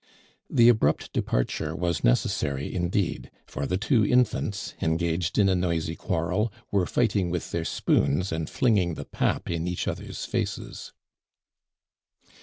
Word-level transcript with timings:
The 0.49 0.67
abrupt 0.67 1.13
departure 1.13 1.75
was 1.75 2.03
necessary 2.03 2.73
indeed; 2.73 3.29
for 3.45 3.67
the 3.67 3.77
two 3.77 4.03
infants, 4.03 4.73
engaged 4.81 5.37
in 5.37 5.47
a 5.47 5.53
noisy 5.53 5.95
quarrel, 5.95 6.51
were 6.71 6.87
fighting 6.87 7.29
with 7.29 7.51
their 7.51 7.65
spoons, 7.65 8.31
and 8.31 8.49
flinging 8.49 8.95
the 8.95 9.05
pap 9.05 9.47
in 9.47 9.67
each 9.67 9.87
other's 9.87 10.25
faces. 10.25 10.91